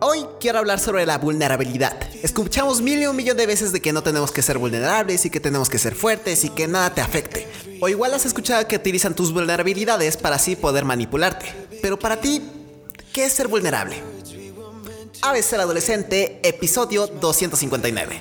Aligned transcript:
Hoy 0.00 0.24
quiero 0.38 0.60
hablar 0.60 0.78
sobre 0.78 1.04
la 1.06 1.18
vulnerabilidad. 1.18 1.96
Escuchamos 2.22 2.80
mil 2.80 3.00
y 3.00 3.06
un 3.06 3.16
millón 3.16 3.36
de 3.36 3.46
veces 3.46 3.72
de 3.72 3.80
que 3.80 3.92
no 3.92 4.04
tenemos 4.04 4.30
que 4.30 4.42
ser 4.42 4.56
vulnerables 4.56 5.24
y 5.24 5.30
que 5.30 5.40
tenemos 5.40 5.68
que 5.68 5.78
ser 5.78 5.96
fuertes 5.96 6.44
y 6.44 6.50
que 6.50 6.68
nada 6.68 6.94
te 6.94 7.00
afecte. 7.00 7.48
O 7.80 7.88
igual 7.88 8.14
has 8.14 8.24
escuchado 8.24 8.68
que 8.68 8.76
utilizan 8.76 9.16
tus 9.16 9.32
vulnerabilidades 9.32 10.16
para 10.16 10.36
así 10.36 10.54
poder 10.54 10.84
manipularte. 10.84 11.52
Pero 11.82 11.98
para 11.98 12.20
ti, 12.20 12.40
¿qué 13.12 13.24
es 13.24 13.32
ser 13.32 13.48
vulnerable? 13.48 13.96
A 15.22 15.34
ser 15.42 15.60
adolescente, 15.60 16.38
episodio 16.44 17.08
259. 17.08 18.20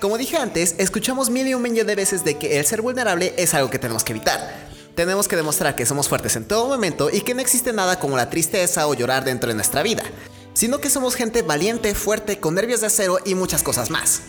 Como 0.00 0.16
dije 0.16 0.38
antes, 0.38 0.76
escuchamos 0.78 1.28
mil 1.28 1.46
y 1.46 1.52
un 1.52 1.60
millón 1.60 1.86
de 1.86 1.94
veces 1.94 2.24
de 2.24 2.38
que 2.38 2.58
el 2.58 2.64
ser 2.64 2.80
vulnerable 2.80 3.34
es 3.36 3.52
algo 3.52 3.68
que 3.68 3.78
tenemos 3.78 4.02
que 4.02 4.12
evitar. 4.12 4.70
Tenemos 4.94 5.28
que 5.28 5.36
demostrar 5.36 5.76
que 5.76 5.84
somos 5.84 6.08
fuertes 6.08 6.36
en 6.36 6.46
todo 6.46 6.68
momento 6.68 7.10
y 7.12 7.20
que 7.20 7.34
no 7.34 7.42
existe 7.42 7.74
nada 7.74 8.00
como 8.00 8.16
la 8.16 8.30
tristeza 8.30 8.86
o 8.86 8.94
llorar 8.94 9.24
dentro 9.24 9.48
de 9.48 9.54
nuestra 9.54 9.82
vida 9.82 10.04
sino 10.54 10.80
que 10.80 10.90
somos 10.90 11.14
gente 11.14 11.42
valiente, 11.42 11.94
fuerte, 11.94 12.38
con 12.38 12.54
nervios 12.54 12.80
de 12.80 12.88
acero 12.88 13.18
y 13.24 13.34
muchas 13.34 13.62
cosas 13.62 13.90
más. 13.90 14.22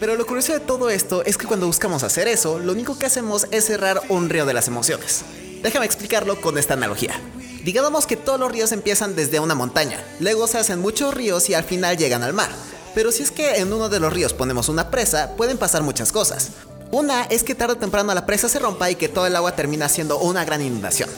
Pero 0.00 0.16
lo 0.16 0.26
curioso 0.26 0.52
de 0.52 0.60
todo 0.60 0.88
esto 0.88 1.22
es 1.24 1.36
que 1.36 1.46
cuando 1.46 1.66
buscamos 1.66 2.02
hacer 2.02 2.26
eso, 2.26 2.58
lo 2.58 2.72
único 2.72 2.98
que 2.98 3.06
hacemos 3.06 3.46
es 3.50 3.66
cerrar 3.66 4.00
un 4.08 4.30
río 4.30 4.46
de 4.46 4.54
las 4.54 4.66
emociones. 4.66 5.22
Déjame 5.62 5.84
explicarlo 5.84 6.40
con 6.40 6.56
esta 6.56 6.74
analogía. 6.74 7.20
Digamos 7.64 8.06
que 8.06 8.16
todos 8.16 8.40
los 8.40 8.50
ríos 8.50 8.72
empiezan 8.72 9.14
desde 9.14 9.40
una 9.40 9.54
montaña, 9.54 10.02
luego 10.18 10.46
se 10.46 10.56
hacen 10.56 10.80
muchos 10.80 11.12
ríos 11.12 11.50
y 11.50 11.54
al 11.54 11.64
final 11.64 11.98
llegan 11.98 12.22
al 12.22 12.32
mar. 12.32 12.50
Pero 12.94 13.12
si 13.12 13.22
es 13.22 13.30
que 13.30 13.56
en 13.56 13.72
uno 13.72 13.90
de 13.90 14.00
los 14.00 14.12
ríos 14.12 14.32
ponemos 14.32 14.70
una 14.70 14.90
presa, 14.90 15.36
pueden 15.36 15.58
pasar 15.58 15.82
muchas 15.82 16.12
cosas. 16.12 16.48
Una 16.90 17.24
es 17.24 17.44
que 17.44 17.54
tarde 17.54 17.74
o 17.74 17.76
temprano 17.76 18.12
la 18.14 18.26
presa 18.26 18.48
se 18.48 18.58
rompa 18.58 18.90
y 18.90 18.96
que 18.96 19.08
todo 19.08 19.26
el 19.26 19.36
agua 19.36 19.54
termina 19.54 19.88
siendo 19.88 20.18
una 20.18 20.44
gran 20.44 20.62
inundación. 20.62 21.08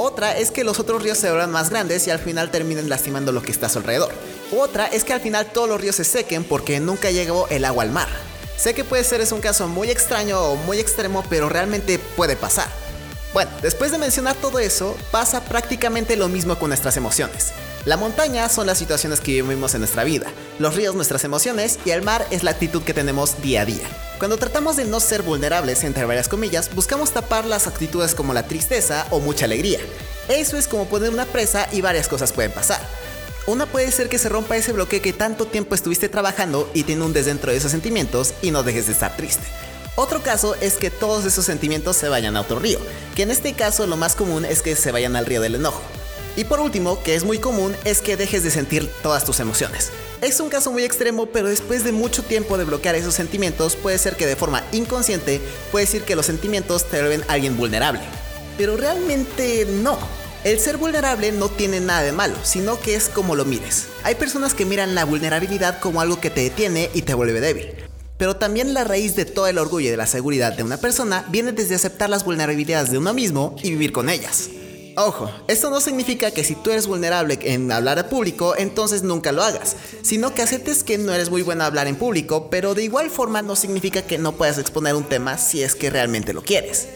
Otra 0.00 0.38
es 0.38 0.52
que 0.52 0.62
los 0.62 0.78
otros 0.78 1.02
ríos 1.02 1.18
se 1.18 1.28
vuelvan 1.28 1.50
más 1.50 1.70
grandes 1.70 2.06
y 2.06 2.12
al 2.12 2.20
final 2.20 2.52
terminen 2.52 2.88
lastimando 2.88 3.32
lo 3.32 3.42
que 3.42 3.50
está 3.50 3.66
a 3.66 3.68
su 3.68 3.78
alrededor. 3.78 4.12
Otra 4.56 4.86
es 4.86 5.02
que 5.02 5.12
al 5.12 5.20
final 5.20 5.46
todos 5.46 5.68
los 5.68 5.80
ríos 5.80 5.96
se 5.96 6.04
sequen 6.04 6.44
porque 6.44 6.78
nunca 6.78 7.10
llegó 7.10 7.48
el 7.48 7.64
agua 7.64 7.82
al 7.82 7.90
mar. 7.90 8.06
Sé 8.56 8.74
que 8.74 8.84
puede 8.84 9.02
ser 9.02 9.20
es 9.20 9.32
un 9.32 9.40
caso 9.40 9.66
muy 9.66 9.90
extraño 9.90 10.40
o 10.40 10.54
muy 10.54 10.78
extremo, 10.78 11.24
pero 11.28 11.48
realmente 11.48 11.98
puede 11.98 12.36
pasar. 12.36 12.68
Bueno, 13.32 13.50
después 13.60 13.90
de 13.90 13.98
mencionar 13.98 14.36
todo 14.36 14.60
eso, 14.60 14.96
pasa 15.10 15.42
prácticamente 15.42 16.14
lo 16.14 16.28
mismo 16.28 16.56
con 16.60 16.68
nuestras 16.68 16.96
emociones. 16.96 17.48
La 17.84 17.96
montaña 17.96 18.48
son 18.48 18.68
las 18.68 18.78
situaciones 18.78 19.18
que 19.18 19.42
vivimos 19.42 19.74
en 19.74 19.80
nuestra 19.80 20.04
vida, 20.04 20.28
los 20.60 20.76
ríos 20.76 20.94
nuestras 20.94 21.24
emociones 21.24 21.76
y 21.84 21.90
el 21.90 22.02
mar 22.02 22.24
es 22.30 22.44
la 22.44 22.52
actitud 22.52 22.84
que 22.84 22.94
tenemos 22.94 23.42
día 23.42 23.62
a 23.62 23.64
día. 23.64 24.07
Cuando 24.18 24.36
tratamos 24.36 24.74
de 24.74 24.84
no 24.84 24.98
ser 24.98 25.22
vulnerables, 25.22 25.84
entre 25.84 26.04
varias 26.04 26.26
comillas, 26.26 26.74
buscamos 26.74 27.12
tapar 27.12 27.44
las 27.44 27.68
actitudes 27.68 28.16
como 28.16 28.34
la 28.34 28.42
tristeza 28.48 29.06
o 29.10 29.20
mucha 29.20 29.44
alegría. 29.44 29.78
Eso 30.28 30.56
es 30.56 30.66
como 30.66 30.86
poner 30.86 31.10
una 31.10 31.24
presa 31.24 31.68
y 31.70 31.82
varias 31.82 32.08
cosas 32.08 32.32
pueden 32.32 32.50
pasar. 32.50 32.80
Una 33.46 33.66
puede 33.66 33.92
ser 33.92 34.08
que 34.08 34.18
se 34.18 34.28
rompa 34.28 34.56
ese 34.56 34.72
bloque 34.72 35.00
que 35.00 35.12
tanto 35.12 35.46
tiempo 35.46 35.76
estuviste 35.76 36.08
trabajando 36.08 36.68
y 36.74 36.82
te 36.82 36.92
inundes 36.92 37.26
dentro 37.26 37.52
de 37.52 37.58
esos 37.58 37.70
sentimientos 37.70 38.34
y 38.42 38.50
no 38.50 38.64
dejes 38.64 38.86
de 38.86 38.92
estar 38.92 39.16
triste. 39.16 39.44
Otro 39.94 40.20
caso 40.20 40.56
es 40.60 40.74
que 40.74 40.90
todos 40.90 41.24
esos 41.24 41.44
sentimientos 41.44 41.96
se 41.96 42.08
vayan 42.08 42.36
a 42.36 42.40
otro 42.40 42.58
río, 42.58 42.80
que 43.14 43.22
en 43.22 43.30
este 43.30 43.52
caso 43.52 43.86
lo 43.86 43.96
más 43.96 44.16
común 44.16 44.44
es 44.44 44.62
que 44.62 44.74
se 44.74 44.90
vayan 44.90 45.14
al 45.14 45.26
río 45.26 45.40
del 45.40 45.54
enojo. 45.54 45.80
Y 46.36 46.44
por 46.44 46.60
último, 46.60 47.02
que 47.02 47.14
es 47.14 47.24
muy 47.24 47.38
común, 47.38 47.74
es 47.84 48.00
que 48.00 48.16
dejes 48.16 48.42
de 48.44 48.50
sentir 48.50 48.90
todas 49.02 49.24
tus 49.24 49.40
emociones. 49.40 49.90
Es 50.20 50.40
un 50.40 50.48
caso 50.48 50.72
muy 50.72 50.82
extremo, 50.82 51.26
pero 51.26 51.48
después 51.48 51.84
de 51.84 51.92
mucho 51.92 52.22
tiempo 52.22 52.58
de 52.58 52.64
bloquear 52.64 52.94
esos 52.94 53.14
sentimientos, 53.14 53.76
puede 53.76 53.98
ser 53.98 54.16
que 54.16 54.26
de 54.26 54.36
forma 54.36 54.64
inconsciente, 54.72 55.40
puede 55.70 55.86
decir 55.86 56.02
que 56.02 56.16
los 56.16 56.26
sentimientos 56.26 56.84
te 56.88 56.98
vuelven 57.00 57.24
alguien 57.28 57.56
vulnerable. 57.56 58.00
Pero 58.56 58.76
realmente 58.76 59.64
no. 59.64 59.98
El 60.44 60.60
ser 60.60 60.76
vulnerable 60.76 61.32
no 61.32 61.48
tiene 61.48 61.80
nada 61.80 62.02
de 62.02 62.12
malo, 62.12 62.36
sino 62.42 62.80
que 62.80 62.94
es 62.94 63.08
como 63.08 63.34
lo 63.34 63.44
mires. 63.44 63.86
Hay 64.04 64.14
personas 64.14 64.54
que 64.54 64.64
miran 64.64 64.94
la 64.94 65.04
vulnerabilidad 65.04 65.80
como 65.80 66.00
algo 66.00 66.20
que 66.20 66.30
te 66.30 66.42
detiene 66.42 66.90
y 66.94 67.02
te 67.02 67.14
vuelve 67.14 67.40
débil. 67.40 67.72
Pero 68.18 68.36
también 68.36 68.74
la 68.74 68.84
raíz 68.84 69.14
de 69.14 69.24
todo 69.24 69.46
el 69.46 69.58
orgullo 69.58 69.86
y 69.86 69.90
de 69.90 69.96
la 69.96 70.06
seguridad 70.06 70.52
de 70.52 70.64
una 70.64 70.76
persona 70.76 71.24
viene 71.28 71.52
desde 71.52 71.76
aceptar 71.76 72.10
las 72.10 72.24
vulnerabilidades 72.24 72.90
de 72.90 72.98
uno 72.98 73.14
mismo 73.14 73.54
y 73.62 73.70
vivir 73.70 73.92
con 73.92 74.08
ellas. 74.08 74.50
Ojo, 75.00 75.30
esto 75.46 75.70
no 75.70 75.80
significa 75.80 76.32
que 76.32 76.42
si 76.42 76.56
tú 76.56 76.72
eres 76.72 76.88
vulnerable 76.88 77.38
en 77.42 77.70
hablar 77.70 78.00
a 78.00 78.08
público, 78.08 78.56
entonces 78.58 79.04
nunca 79.04 79.30
lo 79.30 79.44
hagas, 79.44 79.76
sino 80.02 80.34
que 80.34 80.42
aceptes 80.42 80.82
que 80.82 80.98
no 80.98 81.12
eres 81.12 81.30
muy 81.30 81.42
buena 81.42 81.62
a 81.62 81.66
hablar 81.68 81.86
en 81.86 81.94
público, 81.94 82.48
pero 82.50 82.74
de 82.74 82.82
igual 82.82 83.08
forma 83.08 83.40
no 83.40 83.54
significa 83.54 84.02
que 84.02 84.18
no 84.18 84.32
puedas 84.32 84.58
exponer 84.58 84.96
un 84.96 85.04
tema 85.04 85.38
si 85.38 85.62
es 85.62 85.76
que 85.76 85.88
realmente 85.88 86.32
lo 86.32 86.42
quieres. 86.42 86.88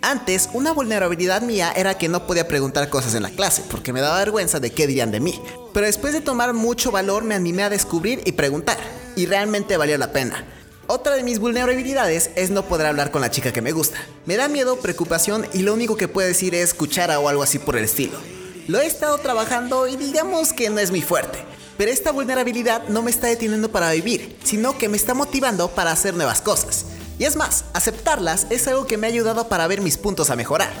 Antes, 0.00 0.48
una 0.54 0.72
vulnerabilidad 0.72 1.42
mía 1.42 1.70
era 1.76 1.98
que 1.98 2.08
no 2.08 2.26
podía 2.26 2.48
preguntar 2.48 2.88
cosas 2.88 3.14
en 3.14 3.24
la 3.24 3.30
clase, 3.30 3.62
porque 3.70 3.92
me 3.92 4.00
daba 4.00 4.20
vergüenza 4.20 4.58
de 4.58 4.70
qué 4.70 4.86
dirían 4.86 5.10
de 5.10 5.20
mí. 5.20 5.38
Pero 5.74 5.84
después 5.84 6.14
de 6.14 6.22
tomar 6.22 6.54
mucho 6.54 6.90
valor 6.90 7.24
me 7.24 7.34
animé 7.34 7.64
a 7.64 7.68
descubrir 7.68 8.22
y 8.24 8.32
preguntar, 8.32 8.78
y 9.16 9.26
realmente 9.26 9.76
valió 9.76 9.98
la 9.98 10.12
pena. 10.12 10.46
Otra 10.92 11.14
de 11.14 11.22
mis 11.22 11.38
vulnerabilidades 11.38 12.30
es 12.34 12.50
no 12.50 12.64
poder 12.64 12.88
hablar 12.88 13.12
con 13.12 13.20
la 13.20 13.30
chica 13.30 13.52
que 13.52 13.62
me 13.62 13.70
gusta. 13.70 13.98
Me 14.26 14.36
da 14.36 14.48
miedo, 14.48 14.80
preocupación 14.80 15.46
y 15.52 15.60
lo 15.60 15.72
único 15.72 15.96
que 15.96 16.08
puedo 16.08 16.26
decir 16.26 16.52
es 16.52 16.74
cuchara 16.74 17.20
o 17.20 17.28
algo 17.28 17.44
así 17.44 17.60
por 17.60 17.76
el 17.76 17.84
estilo. 17.84 18.18
Lo 18.66 18.80
he 18.80 18.86
estado 18.86 19.16
trabajando 19.18 19.86
y 19.86 19.94
digamos 19.94 20.52
que 20.52 20.68
no 20.68 20.80
es 20.80 20.90
mi 20.90 21.00
fuerte. 21.00 21.38
Pero 21.78 21.92
esta 21.92 22.10
vulnerabilidad 22.10 22.88
no 22.88 23.02
me 23.02 23.12
está 23.12 23.28
deteniendo 23.28 23.70
para 23.70 23.92
vivir, 23.92 24.36
sino 24.42 24.76
que 24.78 24.88
me 24.88 24.96
está 24.96 25.14
motivando 25.14 25.68
para 25.68 25.92
hacer 25.92 26.14
nuevas 26.14 26.40
cosas. 26.40 26.86
Y 27.20 27.24
es 27.24 27.36
más, 27.36 27.66
aceptarlas 27.72 28.48
es 28.50 28.66
algo 28.66 28.88
que 28.88 28.96
me 28.96 29.06
ha 29.06 29.10
ayudado 29.10 29.46
para 29.46 29.68
ver 29.68 29.82
mis 29.82 29.96
puntos 29.96 30.28
a 30.30 30.34
mejorar. 30.34 30.72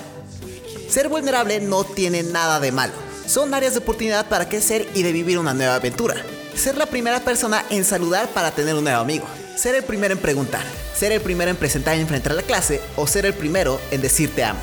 Ser 0.88 1.08
vulnerable 1.08 1.60
no 1.60 1.84
tiene 1.84 2.24
nada 2.24 2.58
de 2.58 2.72
malo. 2.72 2.94
Son 3.28 3.54
áreas 3.54 3.74
de 3.74 3.78
oportunidad 3.78 4.28
para 4.28 4.48
crecer 4.48 4.88
y 4.92 5.04
de 5.04 5.12
vivir 5.12 5.38
una 5.38 5.54
nueva 5.54 5.76
aventura. 5.76 6.16
Ser 6.56 6.76
la 6.76 6.86
primera 6.86 7.20
persona 7.20 7.64
en 7.70 7.84
saludar 7.84 8.28
para 8.30 8.50
tener 8.50 8.74
un 8.74 8.82
nuevo 8.82 8.98
amigo 8.98 9.24
ser 9.60 9.74
el 9.74 9.84
primero 9.84 10.14
en 10.14 10.18
preguntar, 10.18 10.64
ser 10.96 11.12
el 11.12 11.20
primero 11.20 11.50
en 11.50 11.56
presentar 11.56 11.94
y 11.98 12.00
enfrentar 12.00 12.34
la 12.34 12.42
clase 12.42 12.80
o 12.96 13.06
ser 13.06 13.26
el 13.26 13.34
primero 13.34 13.78
en 13.90 14.00
decir 14.00 14.34
te 14.34 14.42
amo. 14.42 14.60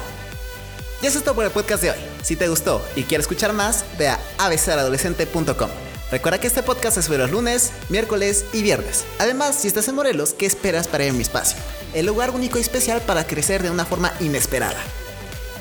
Y 1.04 1.06
eso 1.06 1.20
es 1.20 1.24
todo 1.24 1.36
por 1.36 1.46
el 1.46 1.52
podcast 1.52 1.84
de 1.84 1.92
hoy. 1.92 1.98
Si 2.24 2.36
te 2.36 2.48
gustó 2.48 2.84
y 2.96 3.04
quieres 3.04 3.26
escuchar 3.26 3.54
más, 3.54 3.86
ve 4.00 4.08
a 4.08 4.20
abcaradolescente.com. 4.40 5.70
Recuerda 6.10 6.40
que 6.40 6.48
este 6.48 6.64
podcast 6.64 6.98
es 6.98 7.06
sobre 7.06 7.20
los 7.20 7.30
lunes, 7.30 7.72
miércoles 7.90 8.46
y 8.54 8.64
viernes. 8.64 9.04
Además, 9.20 9.56
si 9.56 9.68
estás 9.68 9.88
en 9.88 9.96
Morelos, 9.96 10.34
¿qué 10.34 10.48
esperas 10.48 10.88
para 10.88 11.04
ir 11.04 11.12
a 11.12 11.14
mi 11.14 11.22
espacio? 11.22 11.60
El 11.94 12.08
lugar 12.08 12.32
único 12.32 12.58
y 12.58 12.62
especial 12.62 13.02
para 13.02 13.28
crecer 13.28 13.62
de 13.62 13.70
una 13.70 13.86
forma 13.86 14.12
inesperada. 14.20 14.80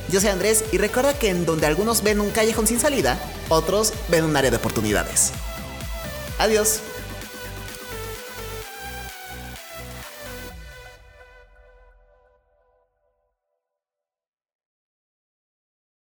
Yo 0.08 0.18
soy 0.20 0.30
Andrés 0.30 0.64
y 0.72 0.78
recuerda 0.78 1.18
que 1.18 1.28
en 1.28 1.44
donde 1.44 1.66
algunos 1.66 2.02
ven 2.02 2.20
un 2.20 2.30
callejón 2.30 2.66
sin 2.66 2.80
salida, 2.80 3.18
otros 3.50 3.92
ven 4.08 4.24
un 4.24 4.34
área 4.34 4.50
de 4.50 4.56
oportunidades. 4.56 5.32
Adiós. 6.38 6.80